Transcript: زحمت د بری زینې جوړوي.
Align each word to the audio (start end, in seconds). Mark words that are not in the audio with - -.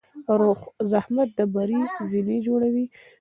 زحمت 0.91 1.29
د 1.37 1.39
بری 1.53 1.79
زینې 2.09 2.37
جوړوي. 2.47 2.85